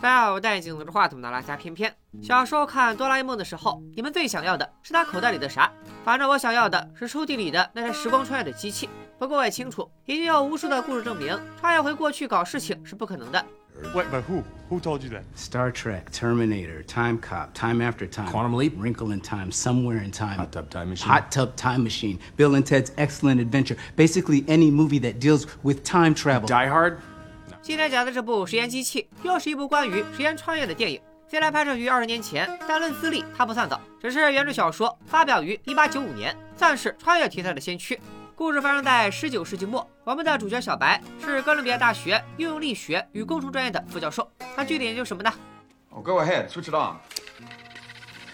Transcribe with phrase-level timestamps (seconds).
[0.00, 1.92] 白奥戴眼镜拿着话筒的拉下偏偏。
[2.22, 5.70] 小时候看哆啦 A 梦的时候，你们最想要的是他口袋里的啥？
[6.04, 8.88] 反正我想要的是抽屉里的那台时光穿越的机器。
[9.18, 13.44] 不过我也清楚，已经有无数的故事证明，穿越回过去搞事情是不可能的。
[13.94, 14.42] Wait, but who?
[14.70, 15.22] Who told you that?
[15.36, 20.10] Star Trek, Terminator, Time Cop, Time After Time, Quantum Leap, Wrinkle in Time, Somewhere in
[20.10, 23.76] Time, Hot Tub Time Machine, Hot Tub Time Machine, Bill and Ted's Excellent Adventure.
[23.96, 26.48] Basically, any movie that deals with time travel.
[26.48, 27.00] Die Hard.
[27.68, 30.98] 今天讲的这部《时间机器》又是一部关于时间穿越的电影。
[31.28, 38.00] 虽然拍摄于二十年前，但论资历它不算早，只是原著小说发表于一八九五年，算是穿越题材的先驱。
[38.34, 44.26] 故事发生在十九世纪末，我们的主角小白是哥伦比亚大学应用力学与工程专业的副教授。
[44.56, 45.30] 他具体研究什么呢
[45.90, 46.96] ？Oh, go ahead, switch it on.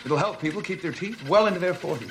[0.06, 2.06] It'll help people keep their teeth well into their forties.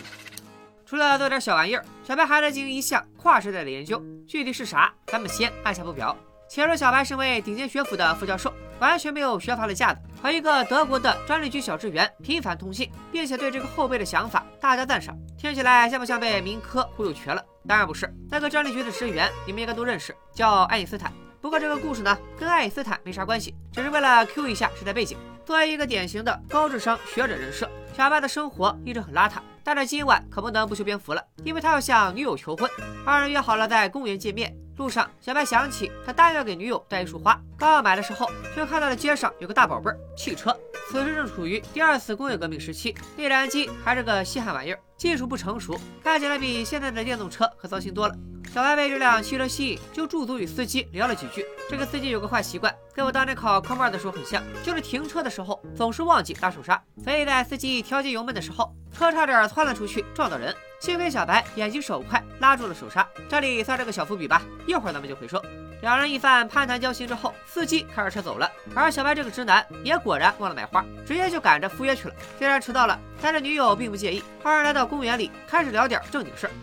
[0.86, 6.18] 除了做点小玩意儿，小白还在进行一项跨时代的研究，具体是啥，咱们先按下不表。
[6.54, 15.18] 且说小白身为顶尖学府的副教授，完全没有学阀的架子，和一个德国的专利局小职员频繁通信，并且对这个后辈的想法大加赞赏。
[15.36, 17.44] 听起来像不像被民科忽悠瘸了？
[17.68, 21.12] 当然不是，那个专利局的职员你们应该都认识，叫爱因斯坦。
[21.42, 25.18] 不过这个故事呢，跟爱因斯坦没啥关系，只是为了 Q 一下时代背景。
[25.44, 32.70] 作为一个典型的高智商学者人设，小白的生活一直很邋遢，但是今晚可不能不修边幅了，因为他要向女友求婚。
[33.04, 34.56] 二人约好了在公园见面。
[34.78, 40.56] 路上，小白想起他答应要给女友带一束花，刚要买的时候，却看到了街上有个大宝贝儿——汽车。
[40.90, 48.16] 此时正处于第二次工业革命时期，内燃机还是个稀罕玩意儿，技术不成熟，看起来比现在的电动车可糟心多了。
[48.54, 51.44] 小白被这辆汽车吸引，就驻足与司机聊了几句。
[51.68, 60.56] 这个司机有个坏习惯，跟我当年考科目二的时候很像，就是停车的时候总是忘记打手刹，所以在司机调节油门的时候，车差点窜了出去撞到人。
[60.80, 64.40] 幸亏小白眼疾手快，拉住了手刹，这里算是个小伏笔吧。
[64.68, 65.44] 一会儿咱们就回说。
[65.82, 72.14] 两人一番攀谈交心之后，司机开着车走了，而小白这个直男也果然忘了买花，直接就赶着赴约去了。
[72.38, 74.24] 虽然迟到了，但是女友并不介意。
[74.44, 76.54] 二人来到公园里，开始聊点正经事儿。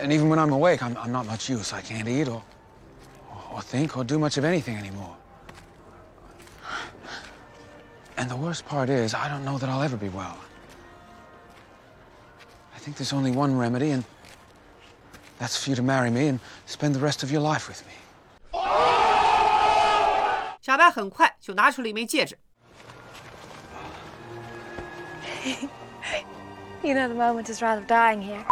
[0.00, 1.72] And even when I'm awake, I'm I'm not much use.
[1.72, 2.42] I can't eat or
[3.52, 5.16] or think or do much of anything anymore.
[8.16, 10.38] And the worst part is, I don't know that I'll ever be well.
[12.74, 14.04] I think there's only one remedy, and
[15.38, 17.92] that's for you to marry me and spend the rest of your life with me.
[20.62, 22.36] 小白很快就拿出了一枚戒指。
[26.82, 28.44] you know the moment is rather dying here.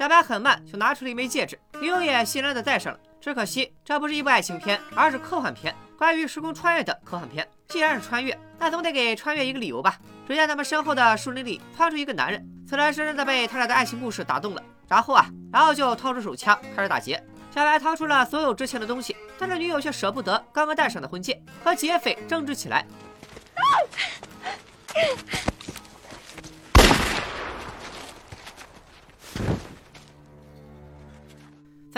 [0.00, 2.98] 小白很慢就拿出了一枚戒指，女友也欣然的戴上了。
[3.20, 7.46] 只可惜这不是一部爱情片，而是科幻片，关于时空穿越的科幻片。
[7.68, 9.98] 既然是穿越，那总得给穿越一个理由吧。
[10.26, 12.42] 只见他们身后的树林里窜出一个男人。
[12.66, 17.22] 此人深深的被他俩的爱情故事打动了，然后啊，然后就掏出手枪开始打劫。
[17.54, 22.86] 小白掏出了所有值钱的东西，但是女友却舍不得刚刚戴上的婚戒，和劫匪争执起来。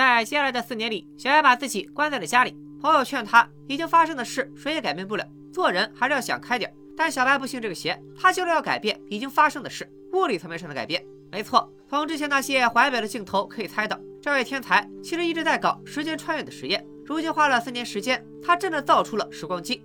[0.03, 2.57] 在接下来的四年里，小白把自己关在了家里。
[2.81, 6.75] 朋友劝他，已经发生的事谁也改变不了，做人还是要想开点。
[6.97, 9.89] 但小白不信这个邪，他就是要改变已经发生的事。
[10.13, 11.73] 物理层面上的改变，没错。
[11.89, 16.85] 从之前那些怀表的镜头可以猜到，这位天才其实一直在搞时间穿越的实验。
[17.07, 19.85] 如今花了四年时间，他真的造出了时光机。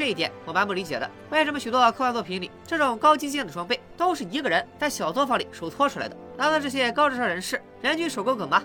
[0.00, 6.16] 这一点我蛮不理解的，为什么许多科幻作品里这种高精尖的装备都是一个人在小作坊里手搓出来的？
[6.38, 8.62] 难道这些高智商人士人均手工梗吗？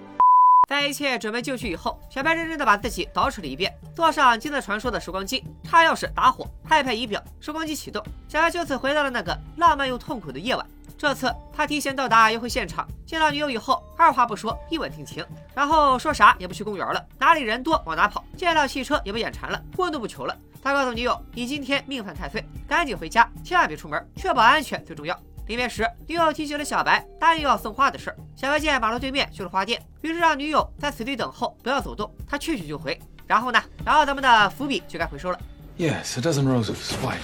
[0.69, 10.65] 在一切准备就绪以后，小白认真的把自己捯饬了一遍，坐上金色传说的时光机，插钥匙打火，拍拍仪表，时光机启动，小白就此回到了那个浪漫又痛苦的夜晚。
[10.97, 20.33] 这次他提前到达约会现场，见到女友以后，二话不说，一吻定情，然后说啥也不去公园了，哪里人多往哪跑，见到汽车也不眼馋了，婚都不求了。
[20.65, 25.15] 他告诉女友，你今天命犯太岁，赶紧回家，千万别出门，确保安全最重要。
[25.45, 28.17] 临别时，女友提醒了小白答应要送花的事儿。
[28.35, 32.99] 小白见马路对面就是花店，于是让女友在此地等候，不要走动，他去去就回。
[33.27, 33.61] 然后呢？
[33.85, 35.39] 然后咱们的伏笔就该回收了。
[35.77, 37.19] Yes, a dozen roses, white.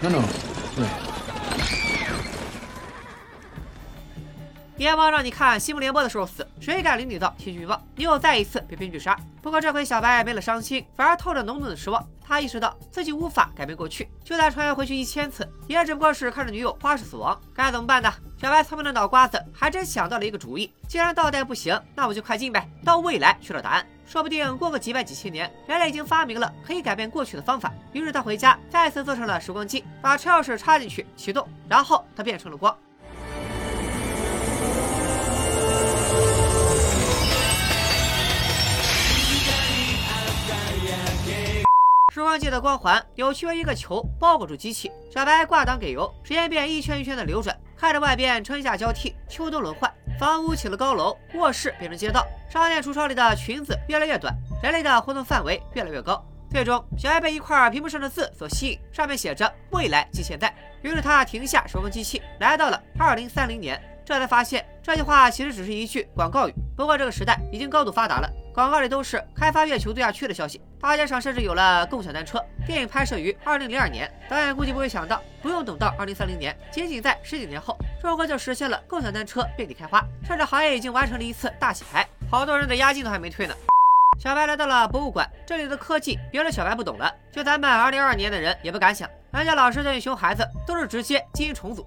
[0.00, 0.18] No, no.
[4.78, 7.80] 阎王让你看《新闻联播》的时候死，谁敢领你到天气预报？
[7.94, 9.14] 你又再一次被编剧杀。
[9.42, 12.02] 不过这回小白没了伤心，反而透着浓浓的失望。
[12.20, 17.38] 他意识到自己无法改变过去，就算穿越回去一千次，也只不过是看着女友花式死亡。
[17.54, 18.10] 该怎么办呢？
[18.40, 20.72] 小白聪明的脑瓜子还真想到了一个主意。
[20.88, 23.86] 既然倒带不行，那我就快进呗，到未来去找答案。
[24.06, 27.70] 说不定过个几百几千年，人类已经发明了可以改变过去的方法。
[27.92, 32.74] 于是他回家，再次坐上了时光机，把车钥匙插进去启动，然后他变成了光。
[42.22, 44.90] 光机的光环扭曲为一个球，包裹住机器。
[45.12, 47.56] 小白挂档给油，时间便一圈一圈的流转。
[47.76, 54.32] 看着外边春夏交替，秋冬轮换，房屋起了高楼，卧室变成街道，商店橱窗里的裙子越来越短，
[54.62, 56.24] 人类的活动范围越来越高。
[56.48, 60.54] 最终，小艾被一块屏幕上的字所吸引，上面写着“未来即现在”。
[60.82, 66.54] 于是他停下手工机器，来到了二零三零年，这才发现这句话其实只是一句广告语。
[66.76, 72.44] 不过这个时代已经高度发达了，广告里都是开发月球度假区的消息，大街上甚至有了共享单车。
[72.66, 83.54] 电影拍摄于二零零二年，导演估计不会想到，不用等到二零三零年，仅仅在十几年后，中国就实现了共享单车遍地开花，甚至行业已经完成了一次大洗牌，好多人的押金都还没退呢。
[84.18, 89.08] 小白来到了博物馆，这里的科技别的小白不懂了，就咱们二零二二年的人也不敢想。
[89.32, 91.86] 人家老师对熊孩子都是直接基因重组。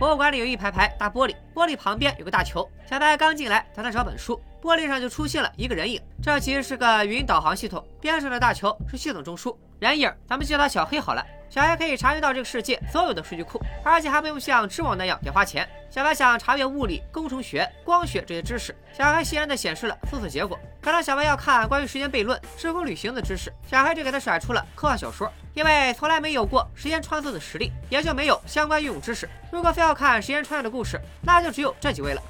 [0.00, 2.66] 博物馆里有一排排大玻璃，玻璃旁边有个大球。
[2.88, 6.00] 小白刚进来，打算找本书，玻璃上就出现了一个人影。
[6.22, 11.22] 这其实是个语音导航系统，边上的大球是系统中枢，人影咱们叫他小黑好了。
[11.50, 15.68] 小黑可以查阅到这个世界所有的数据库，而且还不用像知网那样得花钱。
[15.90, 20.58] 小白想查阅物理、工程学、光学这些知识，小黑欣然的显示了搜索结果。
[20.82, 25.30] 可当小白要看关于时间悖论、时空旅行的知识，小黑就给他甩出了科幻小说。
[25.52, 29.28] 因为从来没有过时间穿梭的实力，也就没有相关运用知识。
[29.50, 32.22] 如果非要看时间穿越的故事，那就只有这几位了。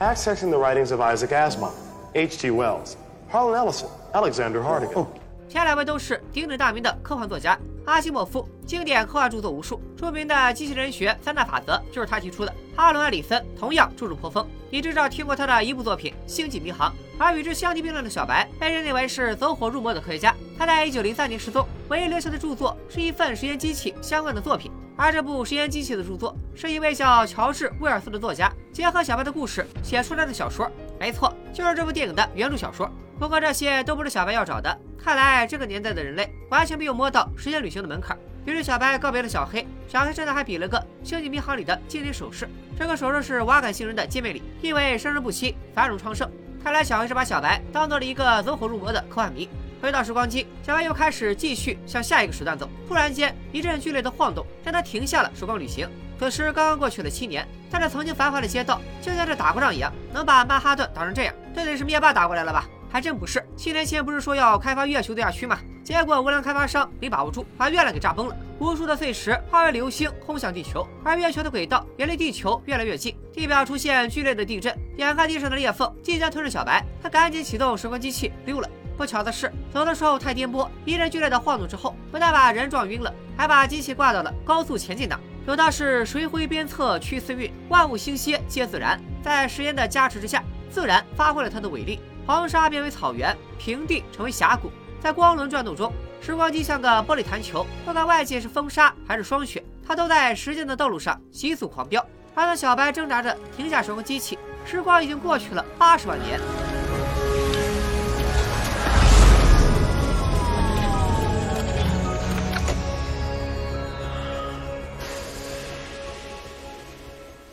[0.00, 1.72] Accessing the writings of Isaac Asimov,
[2.14, 2.50] H.G.
[2.50, 2.94] Wells,
[3.30, 5.06] Harlan Ellison, Alexander Hardigan.
[5.52, 7.58] 前两位都是鼎鼎大名的科幻作家。
[7.84, 12.54] 阿西莫夫经典科幻著作无数，著名的机器人学三大法则就是他提出的。
[12.74, 16.90] 哈伦·艾里森同样著述颇丰，你至少听过他的一部作品《星际迷航》。
[17.18, 24.72] 而与之相提并论的小白被认定为是走火入魔的科学家，他在一九零三年失踪，唯一留下的著作是一份实验机器相关的作品。
[24.96, 30.70] 而这部实验机器的著作是一位叫乔治·威尔斯的作家结合小白的故事写出来的小说。
[30.98, 32.90] 没错，就是这部电影的原著小说。
[33.22, 34.76] 不过这些都不是小白要找的。
[34.98, 38.18] 看来这个年代的人类完全没有摸到时间旅行的门槛。
[38.44, 40.76] 于是小白告别了小黑，小黑甚至还比了个
[41.08, 42.48] 《星际迷航》里的经典手势。
[42.76, 46.28] 这个手势是瓦岗星人的见面礼，意味生生不息，繁荣昌盛。
[46.64, 49.48] 看来小黑是把小白当做了一个走火入魔的科幻迷。
[49.80, 52.68] 回到时光机，小白又开始继续向下一个时段走。
[52.88, 55.88] 突然间，一阵剧烈的晃动让他停下了时光旅行。
[56.18, 62.68] 此时刚刚过去了七年，但这曾经繁华的街道就像是打过仗一样，能把曼哈顿打成这样，这得是灭霸打过来了吧？
[62.92, 65.58] 还真不是，七年前不是说要开发月球度假区吗？
[65.82, 78.68] 结果无良开发商没把握住，把月亮给炸崩了，无数的碎石化为流星轰向地球，而月球的轨道也离地球越来越近，地表出现剧烈的地震，眼看地上的裂缝即将吞噬小白，他赶紧启动时光机器溜了。
[78.94, 85.18] 不巧的是，走的时候太颠簸，一阵剧烈的晃动之后，不但把人撞晕了，还把机器挂到了高速前进档。
[85.46, 91.98] 有道是水回鞭策驱四运，万物兴歇皆自然，在时间的加持之下，自然发挥了它的伟力。
[92.26, 94.70] 黄沙变为草原，平地成为峡谷，
[95.00, 102.04] 在光轮转动中，时光机像个玻璃弹球，不管外界是风沙还是霜雪，它都在时间的道路上急速狂飙。
[102.34, 106.40] 而当小白挣扎着停下时光机器，时光已经过去了八十万年。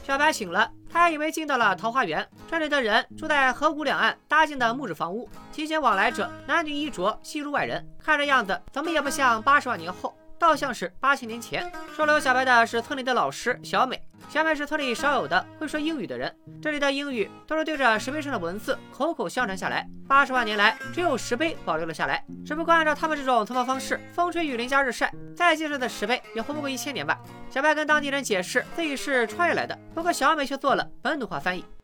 [0.03, 0.78] 小白醒了。
[0.91, 11.71] 他还以为进到了桃花源，这里的人住在河谷两岸搭建的木质房屋，提前往来者男女衣着悉如外人，看这样子怎么也不像八十万年后，倒像是八千年前。
[11.95, 22.23] 收留小白的是村里的老师小美，小美是村里少有的会说英语的人，这里的英语都是对着石碑上的文字口口相传下来，八十万年来只有石碑保留了下来。
[22.45, 27.19] 只不过按照他们这种存放方式，风吹雨淋加日晒，再建设的石碑也活不过一千年吧。
[27.49, 31.65] 小白跟当地人解释自己是穿越来的，不过小美却做了本土化翻译。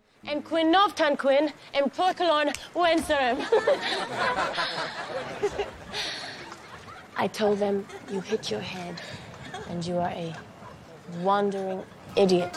[7.16, 8.96] I told them you hit your head
[9.70, 10.34] and you are a
[11.24, 11.82] wandering
[12.16, 12.52] idiot.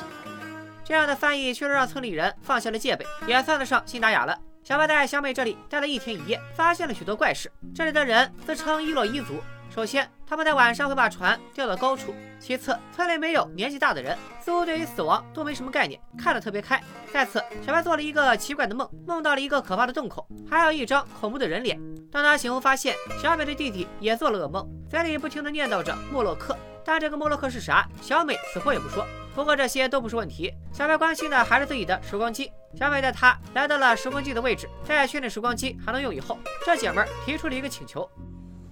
[0.84, 4.38] 这样的翻译确实让村里人放下了戒备，也算得上信达雅了。
[4.64, 7.50] 小白在小美这里待了一天一夜，发现了许多怪事。
[7.74, 9.34] 这里的人自称伊洛伊族。
[9.68, 16.82] 首先，他们在晚上会把船吊到高处；其次，村里没有年纪大的人，似乎对于死亡都没什么概念，看得特别开。
[17.12, 21.78] 再次，小白做了一个奇怪的梦，梦到了一个可怕的洞口，还有一张恐怖的人脸。
[22.10, 29.06] 当他醒后发现小美的弟弟也做了噩梦，嘴里不停地念叨着莫洛克，但这个莫洛克是啥，小美死活也不说。
[29.34, 32.50] 不过这些都不是问题，小白关心的还是自己的时光机。
[32.75, 38.10] 小美带他来到了时光机的位置，在确定时光机还能用以后，这姐们儿提出了一个请求。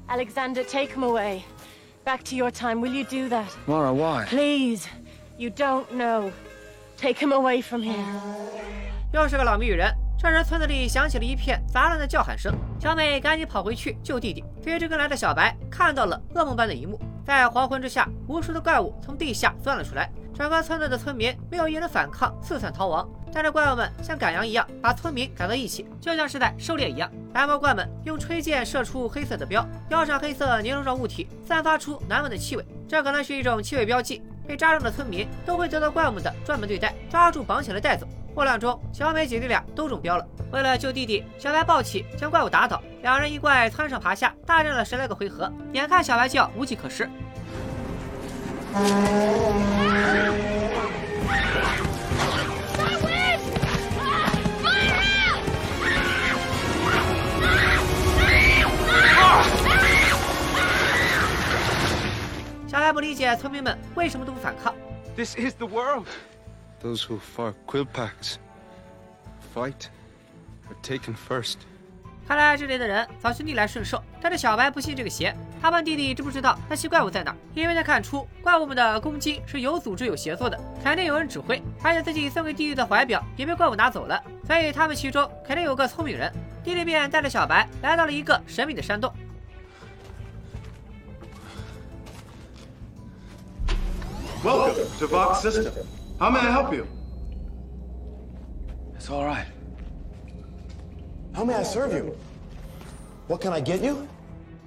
[0.08, 1.42] Alexander, take him away.
[2.04, 2.80] Back to your time.
[2.80, 3.50] Will you do that?
[3.66, 4.24] Mara, why?
[4.26, 4.86] Please.
[5.36, 6.30] You don't know.
[6.96, 7.96] Take him away from here.
[9.12, 12.54] 又是个老谜语人，这时，村子里响起了一片杂乱的叫喊声。
[12.80, 14.44] 小美赶紧跑回去救弟弟。
[14.62, 20.10] 追着跟来的小白看到了噩梦般的一幕：在黄昏之下，无数的怪物从地下钻了出来。
[20.32, 23.08] 整个村子的村民没有一人反抗，四散逃亡。
[23.32, 27.10] 但是怪物们像赶羊一样把村民赶到一起，就像是在狩猎一样。
[27.36, 34.22] 白毛怪们用吹箭射出黑色的标，标上黑色黏状物体散发出难闻的气味，这可能是一种气味标记。
[34.48, 38.08] 被扎中的村民都会得到怪物的专门对待，抓住绑起来带走。
[38.34, 40.26] 混乱中，小美姐弟俩都中标了。
[40.50, 45.52] 为了救弟弟，小白抱起将怪物打倒，两人一怪窜上爬下，大战了十来个回合。
[45.72, 47.06] 眼看小白就要无计可施。
[63.16, 64.74] 解村民们为什么都不反抗。
[65.16, 66.06] This is the world.
[66.82, 68.36] Those who fought quill packs
[69.54, 69.86] fight
[70.68, 71.56] were taken first.
[72.28, 75.34] 看来这里的人早就逆来顺受，但是小白不信这个邪。
[75.62, 81.62] 他问弟弟知不知道那些怪物在哪，因为他看出怪物们的攻击是有组织、有协作的，肯定有人指挥。
[81.82, 86.30] 而且自己送给弟弟的怀表也被怪物拿走了，所以他们其中肯定有个聪明人。
[86.62, 89.10] 弟弟便带着小白来到了一个神秘的山洞。
[94.44, 95.72] Welcome to Vox System.
[96.18, 96.86] How may I help you?
[98.94, 99.46] It's all right.
[101.32, 102.14] How may I serve you?
[103.28, 104.06] What can I get you?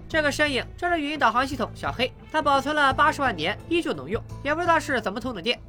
[0.07, 5.59] 这个身影这是语音导航系统小黑，它保存了八十万年，依旧能用，也不知道是怎么通的电。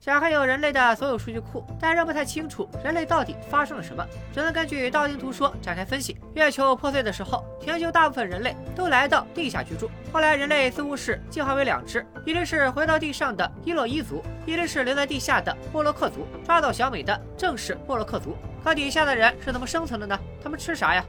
[0.00, 4.02] 小黑有人类的所有数据库，但仍不太清楚人类到底发生了什么，
[4.32, 6.16] 只能根据道听途说展开分析。
[6.32, 9.90] 月球破碎的时候，全球大部分人类都来到地下居住。
[10.10, 16.26] 后来人类似乎是进化为两只，一只是回到地上的伊洛伊族，一只是留在地下的波洛克族。
[16.46, 18.34] 抓到小美的正是波洛克族。
[18.64, 20.18] 可底下的人是怎么生存的呢？
[20.42, 21.04] 他们吃啥呀？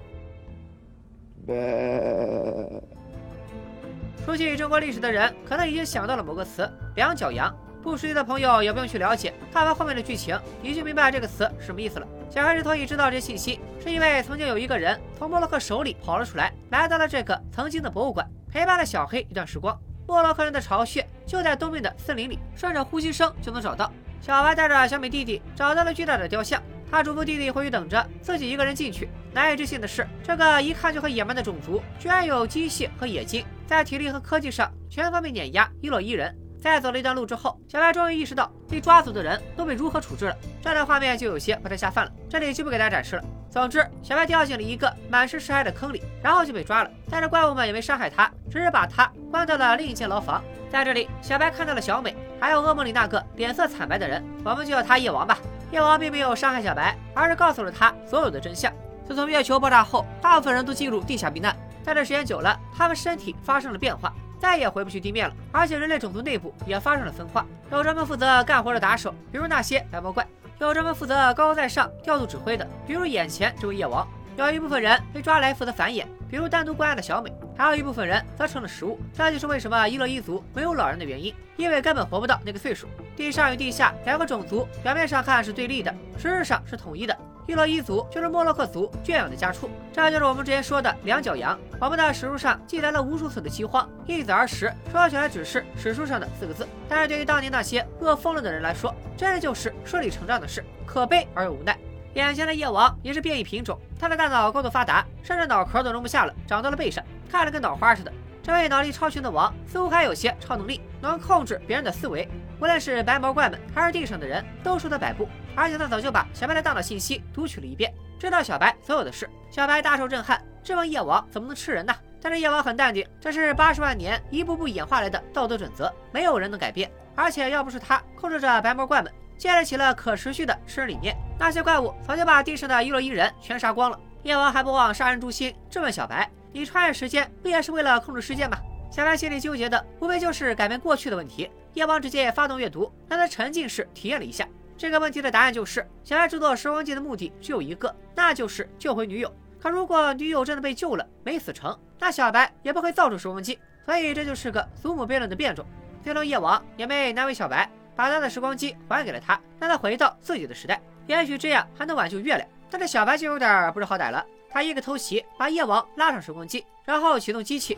[4.25, 7.55] 熟悉中国历史的人可能已经想到了某个词“两脚羊”。
[7.81, 12.07] 不熟悉的朋友也不用去了解，看完后面的剧情，你就明白这个词什么意思了。
[12.29, 19.77] 小黑之所以知道这些信息，是因为曾经有一个人从莫洛克手里跑了出来，来到了这个曾经的博物馆，陪伴了小黑一段时光。
[20.07, 23.91] 莫洛克人的巢穴就在东面的森林里，顺着呼吸声就能找到。
[24.21, 29.09] 小白带着小美弟弟找到了巨大的雕像，他嘱咐弟弟回去等着，自己一个人进去。
[29.33, 36.35] 难以置信的是，这个一看就很野蛮的种族，居然有机械和冶金，在体力和科技上全方面碾压伊洛伊人。
[36.61, 40.37] 在走了一段路之后，小白终于意识到被抓走的人都被如何处置了。
[40.61, 43.23] 这段画面就有些不太下饭了，这里就不给大家展示了。
[43.49, 46.91] 总之，小白掉进了一个满是尸骸的坑里，然后就被抓了。
[47.09, 50.41] 但是怪物们也没伤害他，只是把他关到了另一间牢房。
[50.69, 55.37] 在这里，小白看到了小美，还有噩梦里那个脸色惨白的人，我们就叫他夜王吧。
[55.71, 58.71] 夜王并没有伤害小白，而是告诉了他所有的真相。
[59.05, 64.13] 自从月球爆炸后，大部分人都进入地下避难，但这时间久了，他们身体发生了变化。
[64.41, 70.25] 再也回不去地面了，而且人类种族内部也发生了分化，有专门负责干活的打手，比如那些白毛怪；
[70.57, 74.03] 有专门负责高高在上调度指挥的，比如眼前这位夜王；
[74.37, 78.99] 有一部分人被抓来负责繁衍，比如单独关押的小美；还有一部分人则成了食物。
[79.13, 82.87] 这就是为什么伊洛伊族没有老人的原因，因为根本活不到那个岁数。
[83.15, 87.17] 地上与地下两个种族表面上看是对立的，实质上是统一的。
[87.47, 91.59] 伊洛伊族就是莫洛克族圈养的家畜，这就是我们之前说的两脚羊。
[91.79, 101.77] 我们的史书上记载了无数次的饥荒，一子而食，说起来只是史书上的四个字，但是对于当年那些饿疯了的人来说，真的就是顺理成章的事，可悲而又无奈。
[102.13, 108.13] 眼前的夜王也是变异品种，他的大脑高度发达，甚至脑壳都容不下了，长到了背上，看着跟脑花似的。
[108.43, 112.27] 这位脑力超群的王似乎还有些超能力，能控制别人的思维。
[112.61, 115.27] 无论是白毛怪们还是地上的人，都受他摆布。
[115.55, 119.27] 而且他早就把小白的大脑信息读取了一遍，知道小白所有的事。
[119.49, 121.93] 小白大受震撼，质问夜王怎么能吃人呢？
[122.21, 126.89] 但是夜王很淡定，这是八十万年一步步演化来的道德准则，没有人能改变。
[127.15, 133.99] 而且要不是他控制着白毛怪们，建立起了可持续的吃人理念，那些怪物早就把地上的伊洛伊人全杀光了。
[134.21, 138.55] 夜王还不忘杀人诛心，质问小白：“你穿越时间不也是为了控制世界吗？”
[138.91, 141.49] 小白心里纠结的无非就是改变过去的问题。
[141.75, 144.45] 夜王直接发动阅读，让他沉浸式体验了一下
[144.77, 149.33] 这个问题的答案，就是小白制作时光机的目的只有一个，那就是救回女友。
[149.61, 153.57] 可如果女友真的被救了，没死成，那小白也不会造出时光机。
[153.85, 155.65] 所以这就是个祖母悖论的变种。
[156.03, 162.45] 最终夜王也没难为小白，把他的时光机还给了他，让他回到自己的时代，也许这样还能挽救月亮。
[162.69, 167.77] 但是小白就有点不知好歹了，他一个偷袭，把夜王拉上时光机，然后启动机器。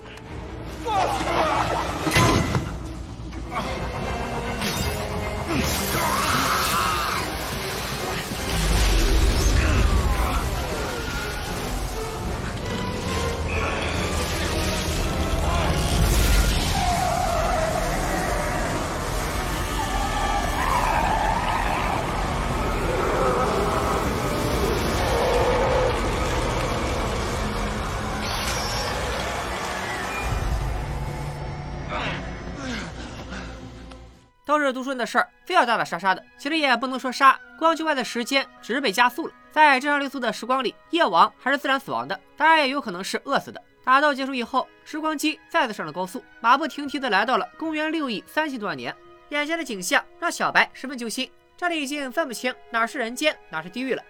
[0.93, 1.27] Come
[6.27, 6.32] on!
[34.59, 36.23] 是读书人的事儿，非要打打杀杀的。
[36.37, 39.33] 其实也不能说杀，光圈外的时间只是被加速了。
[39.51, 43.61] 在正常流速的时光里，夜王还是自然死亡的，当然也有可能是饿死的。
[43.83, 48.95] 打斗结束以后，时光机再次上了高速，马不停蹄的来到了公元六亿三千多万年。
[49.29, 54.01] 眼前的景象让小白十分揪心，这里已经分不清哪是人间，哪是地狱了。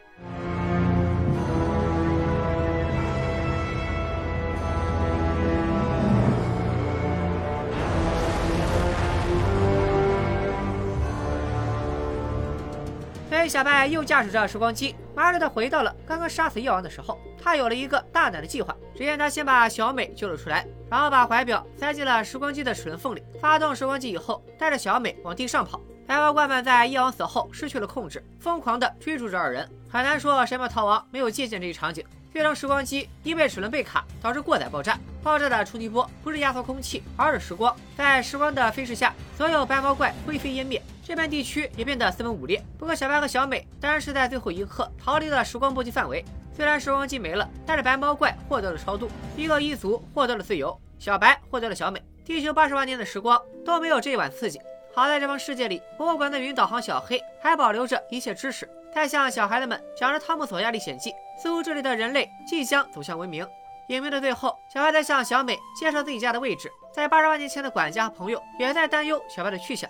[13.44, 17.20] 所以小白又驾驶着时光机，麻溜的回到了刚刚杀死夜王的时候。
[17.44, 18.74] 他有了一个大胆的计划。
[18.96, 25.78] 只见他先把小美救了出来，然后把怀表塞进了时光机的齿轮缝里，发动时光机以后，带着小美往地上跑。
[26.08, 29.70] 白毛怪们在夜王死后失去了控制，疯狂地追逐着二人。
[29.90, 32.02] 很难说谁没逃亡，没有借鉴这一场景。
[32.32, 34.98] 月城时光机因为齿轮被卡，导致过载爆炸。
[35.22, 37.76] 爆炸的冲击波不是压缩空气，而是时光。
[37.98, 42.64] 在时光的飞逝下，所有白毛怪灰飞烟灭，这片地区也变得四分五裂。
[42.80, 46.24] 不过小白和小美当然是在最后一刻逃离了时光波及范围。
[46.56, 52.02] 虽然时光机没了，但是白毛怪获得了超度，一个一族获得了自由，小白获得了小美。
[52.24, 54.62] 地球八十万年的时光都没有这一晚刺激。
[54.94, 58.70] 好在这方世界里，博物馆的云导航小黑还保留着一切知识。
[58.94, 61.10] 在向小孩子们讲着《汤姆·索亚历险记》，
[61.42, 63.46] 似乎这里的人类即将走向文明。
[63.90, 66.72] 影片的最后，小白在向小美介绍自己家的位置。
[66.94, 69.90] 在八十万年前的管家和朋友也在担忧小白的去向。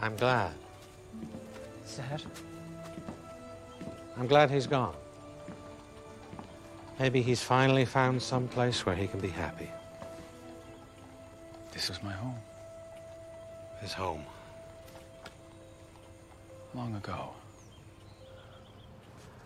[0.00, 0.52] I'm glad.
[1.84, 2.22] Sad?
[4.16, 4.94] I'm glad he's gone.
[6.98, 9.68] Maybe he's finally found some place where he can be happy.
[11.72, 12.38] This was my home.
[13.80, 14.24] His home.
[16.74, 17.34] Long ago.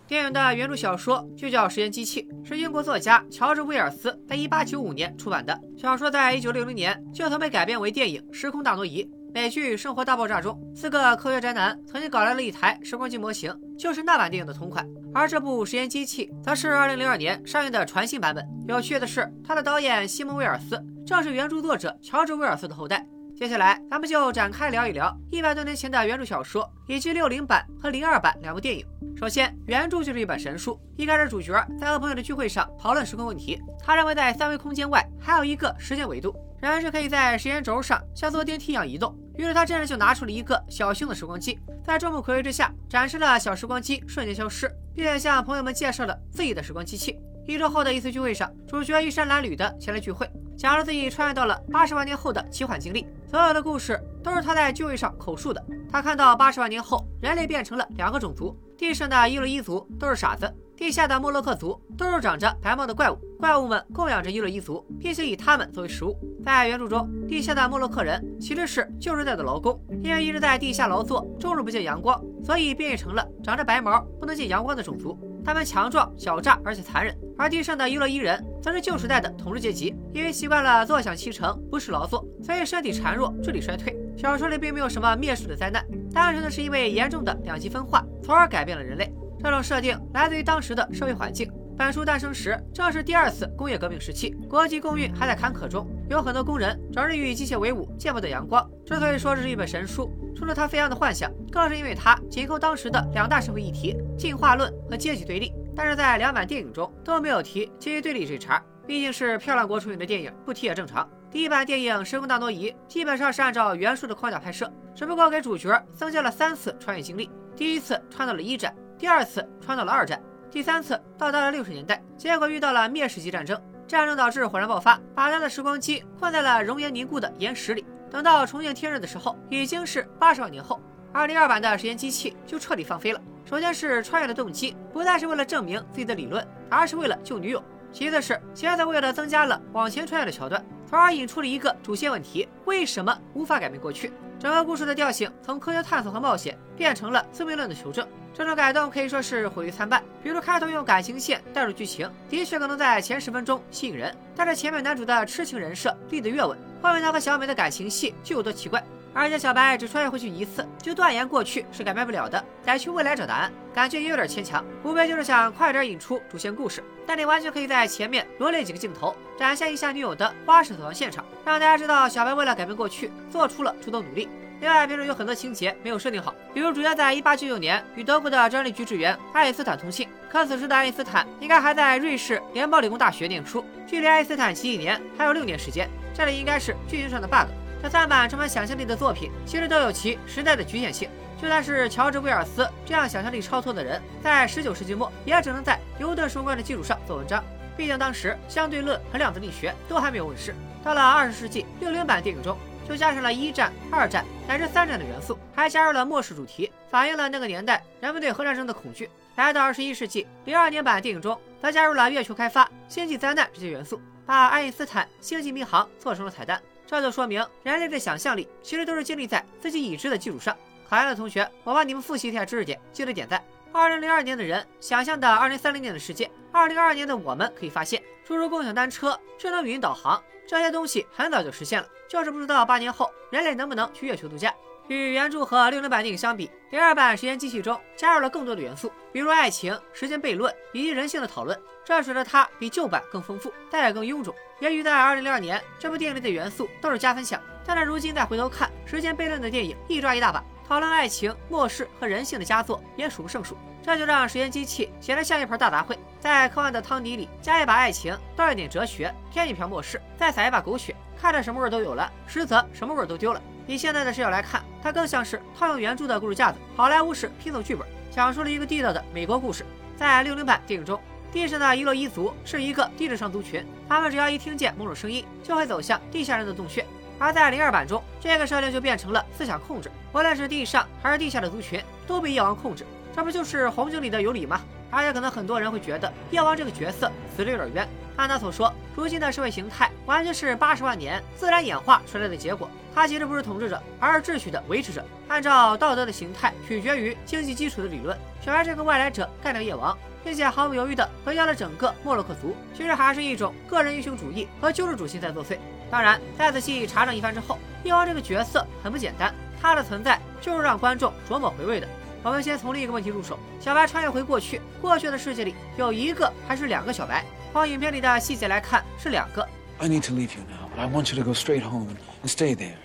[0.06, 5.58] 电影的原著小说就叫《时间机器》，是英国作家乔治·威尔斯在1895年出版的。
[5.76, 9.04] 小说在1960年就曾被改编为电影《时空大挪移》。
[9.34, 14.88] 美剧《生活大爆炸》中，四个科学宅男曾经搞来了一台时光机模型，就是那版电影的同款。
[15.14, 18.44] 而这部《实验机器》则是2002年上映的全新版本。
[18.66, 23.06] 有趣的是，它的导演西蒙·威尔斯正是原著作者乔治·威尔斯的后代。
[23.38, 28.84] 接下来，咱们就展开聊一聊一百多年前的原著小说，以及六零版和零二版两部电影。
[29.16, 30.76] 首先，原著就是一本神书。
[30.96, 39.16] 一开始，主角在和朋友的聚会上讨论时空问题，他认为在三维空间外还有一个时间维度，人是可以在时间轴上像坐电梯一样移动。
[39.36, 47.16] 于是他真的就拿出了一个小型的时光机，在众目睽睽之下展示了小时光机瞬间消失，并且向朋友们介绍了自己的时光机器。
[47.46, 50.28] 一周后的一次聚会上，主角衣衫褴褛的前来聚会。
[50.58, 55.64] 讲了自己穿越到了八十万年后的奇幻经历，所有的故事都是他在聚会上口述的。
[55.88, 63.16] 他看到八十万年后，人类变成了两个种族，地上的伊洛伊族都是傻子，地下的莫洛克族都是长着白毛的怪物。
[63.38, 66.18] 怪物们供养着伊洛伊族，并且以他们作为食物。
[66.44, 75.16] 在原著中，地下的莫洛克人其实是旧时代的劳工，因为一直在地下劳作，终日不见阳光，所以变异成了长着白毛、不能见阳光的种族。
[75.48, 77.16] 他们强壮、狡诈，而且残忍。
[77.38, 83.96] 而地上的伊洛伊人则是旧时代的统治阶级，因为习惯了坐享其成，不是劳作，所以身体孱弱，智力衰退。
[84.14, 85.82] 小说里并没有什么灭世的灾难，
[86.12, 89.10] 单纯的是因为严重的两极分化，从而改变了人类。
[89.42, 91.50] 这种设定来自于当时的社会环境。
[91.78, 98.68] 本书诞生时正是第二次工业革命时期，国际共运还在坎坷中，有很多工人整日与机械为伍，见不得阳光。
[98.84, 105.52] 之所以说这是一本神书，除了他飞扬的幻想，更是因为他紧扣当时的两大社会议题：进化论和阶级对立。
[105.74, 111.08] 但是在两版电影中都没有提阶级对立这茬，毕竟是漂亮国出品的电影，不提也正常。
[111.28, 120.22] 第一版电影《时空大挪移》基本上是按照原书的框架拍摄，只不过给主角增加了三次穿越经历：第一次穿到了一战，第二次穿到了二战。
[120.52, 127.84] 第三次到达了六十年代，结果遇到了灭世级战争，战争导致火山爆发，把他的时光机困在了熔岩凝固的岩石里。
[128.10, 130.80] 等到重见天日的时候，已经是八十万年后。
[131.12, 133.20] 二零二版的时间机器就彻底放飞了。
[133.44, 137.62] 首先是穿越的动机，不再是为了证明自己的理论，而是为了救女友。
[137.90, 144.12] 其次是现在为了增加了往前穿越的桥段，从而引出了一个主线问题：为什么无法改变过去？
[144.38, 148.06] 整个故事的调性从科学探索和冒险变成了宿命论的求证。
[148.34, 150.00] 这种改动可以说是毁誉参半。
[150.22, 158.82] 比如开头用感情线带入剧情，的确可能在前十分钟吸引人，但是前面男主的痴情人设立得越稳，后面他和小美的感情戏就有多奇怪。
[159.14, 164.64] 而且小白只穿越回去一次，就断言过去是改变不了的，得去未来找答案，感觉也有点牵强。
[164.84, 174.28] 无非就是想快点引出主线故事，但你完全可以在前面罗列几个镜头，展现一下女友的花式死亡现场，让大家知道小白为了改变过去，做出了诸多努力。
[174.60, 187.46] 另外，片中有很多情节没有设定好，比如主角在1899年与德国的专利局职员爱因斯坦通信，可此时的爱因斯坦应该还在瑞士联邦理工大学念书，距离爱因斯坦几亿年还有六年时间，这里应该是剧情上的 bug。
[187.80, 191.08] 这三版充满想象力的作品，其实都有其时代的局限性。
[191.40, 197.40] 就算是乔治·威尔斯这样想象力超脱的人，在十九世纪末也只能在牛顿双关的基础上做文章。
[197.76, 200.52] 毕竟当时相对论和量子力学都还没有问世。
[200.82, 209.08] 到了二十世纪六零版电影中，就加上了一战、二战乃至三战的元素，还加入了末世主题，反映了那个年代人们对核战争的恐惧。
[209.36, 216.62] 来到二十一世纪零二年版电影中，则加入了月球开发、星际灾难这些元素，把爱因斯坦星际迷航做成了彩蛋。
[216.86, 220.54] 这就说明人类的想象力其实都是建立在自己已知的基础上。
[220.86, 223.42] 考研的同学，我帮你们复习一下知识点，记得点赞。
[223.72, 234.54] 二零零二年的人想象的二零三零年的世界，二零二二年的我们可以发现，诸如共享单车、智能语音导航这些东西很早就实现了，就是不知道八年后人类能不能去月球度假。
[234.88, 244.34] 与原著和六零版电影相比，第二版时间机器中加入了更多的元素，比如爱情、时间悖论以及人性的讨论，这使得它比旧版更丰富，但也更臃肿。
[244.60, 250.42] 也许在二零零二年，这部电影里的元素都是加分项，但是如今再回头看，时间悖论的电影一抓一大把。
[250.66, 253.56] 讨论爱情、末世和人性的佳作也数不胜数，
[253.88, 255.96] 这就让时间机器显得像一盘大杂烩。
[256.20, 263.40] 在科幻的汤底里加一把爱情，倒一点哲学，添一瓢末世，再撒一把狗血，看着什么味都有了，实则什么味都丢了。
[263.66, 269.64] 以现在的视角来看，它更像是套用原著的故事架子，好莱坞式拼凑剧本，讲述了一个地道的美国故事。
[269.96, 271.00] 在六零版电影中，
[271.32, 276.84] 地上的伊洛伊族是一个低智商族群，他们只要一听见某种声音，就会走向地下人的洞穴。
[277.18, 282.86] 而在零二版中，这个设定就变成了思想控制，无论是地上还是地下的族群都被夜王控制，
[283.18, 284.60] 这不就是红警里的尤里吗？
[284.92, 287.88] 而且可能很多人会觉得夜王这个角色死的有点冤。
[288.14, 295.04] 按他所说，如今的社会形态完全是八十万年自然演化出来的结果，他其实不是统治者，而是秩序的维持者。
[295.26, 305.58] 按照道德的形态取决于经济基础的理论，小白这个外来者干掉夜王，并且毫不犹豫地毁掉了整个莫洛克族，其实还是一种个人英雄主义和救世主心在作祟。
[305.90, 311.88] 当然，在仔细查证一番之后，夜王这个角色很不简单，他的存在就是让观众琢磨回味的。
[312.28, 317.24] 我们先从另一个问题入手：小白穿越回过去，过去的世界里有一个还是两个小白？
[317.54, 319.42] 从影片里的细节来看，是两个。
[319.78, 321.88] I need to leave you now, but I want you to go straight home
[322.22, 322.76] and stay there.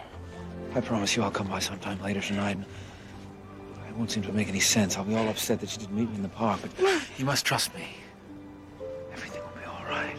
[0.74, 2.56] I promise you I'll come by sometime later tonight.
[2.56, 4.96] It won't seem to make any sense.
[4.96, 6.72] I'll be all upset that you didn't meet me in the park, but
[7.18, 7.84] you must trust me.
[9.14, 10.16] Everything will be all right.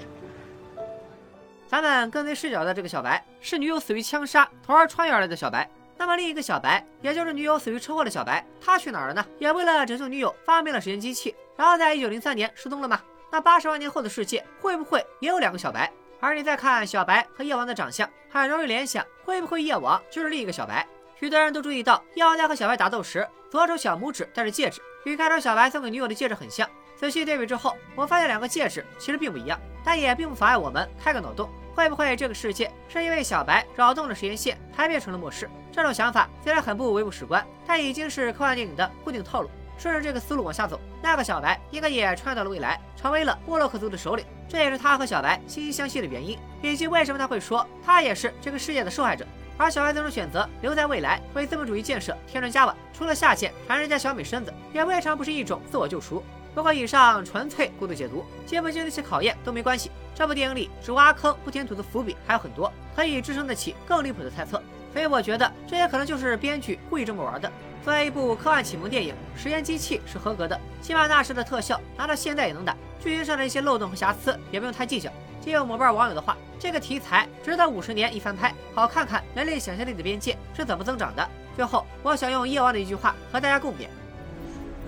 [1.67, 5.67] 咱们跟随视角的这个小白是女友死于枪杀，从而穿越而来的小白。
[5.97, 9.25] 那么另一个小白，也就是女友死于车祸的小白，他去哪儿了呢？
[9.39, 13.01] 也为了拯救女友，发明了时间机器，然后在一九零三年失踪了吗？
[13.31, 15.91] 那八十万年后的世界会不会也有两个小白？
[16.21, 20.87] 而你再看小白和夜王的长相，很容易联想，会不会夜王就是另一个小白？
[21.19, 26.69] 许多人都注意到，夜王在和小白打斗时，左手小拇指戴着戒指，与开头小白送给女友的戒指很像。
[26.97, 31.51] 仔细对比之后，我发现两个戒指其实并不一样，但也并不妨碍我们开个脑洞。
[31.75, 35.51] 会不会这个世界是因为小白扰动了时间线，才变成了末世？
[35.73, 39.51] 这种想法虽然很不唯物史观，但已经是科幻电影的固定套路。
[39.77, 44.25] 顺着这个思路往下走，那个小白应该也穿越到了未来，成为了沃洛克族的首领。
[44.49, 49.27] 这也是他和小白惺惺相惜的原因，以及为什么他会说他也是这个世界的受害者。
[49.57, 56.23] 而小白最终选择留在未来，为资本主义建设添砖加瓦，除了下贱馋人家小美身子，也未尝不是一种自我救赎。
[56.55, 59.91] 不过以上纯粹过度解读，经不经得起考验都没关系。
[60.15, 64.63] 这部电影里只挖坑不填土的伏笔还有很多，可以支撑得起更离谱的猜测。
[64.93, 67.51] 所以我觉得这也可能就是编剧故意这么玩的。
[67.85, 72.77] 作为一部科幻启蒙电影，实验机器是合格的，起码那时的特效拿到现在也能打。
[73.03, 75.11] 剧情上的一些漏洞和瑕疵也不用太计较。
[75.41, 81.29] 借用某瓣网友的话，这个题材值得五十年一翻拍，好看看人类想象力的边界是怎么增长的。
[81.57, 83.89] 最后，我想用夜王的一句话和大家共勉。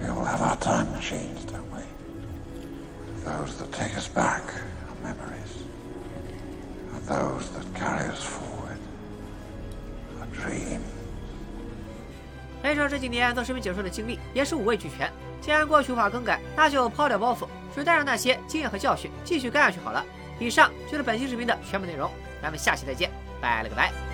[0.02, 1.82] We'll have our time machines, don't we?
[3.24, 4.42] Those that take us back,
[4.88, 5.52] our memories,
[6.92, 8.78] and those that carry us forward,
[10.20, 10.82] our dreams.
[12.62, 15.10] 黑蛇这几年做视频解说的经历也是五味俱全。
[15.40, 20.04] 既然过去无法更改，那就抛掉包袱，只带上那些经验和教训，继续干下去好了。
[20.38, 22.10] 以上就是本期视频的全部内容，
[22.42, 24.05] 咱们下期再见，拜了个拜。